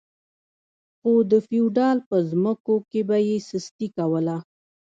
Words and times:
خو 0.99 1.11
د 1.31 1.33
فیوډال 1.47 1.97
په 2.09 2.17
ځمکو 2.29 2.75
کې 2.89 3.01
به 3.07 3.17
یې 3.27 3.37
سستي 3.49 3.87
کوله. 3.97 4.37